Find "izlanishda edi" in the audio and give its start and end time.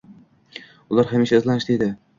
1.43-1.97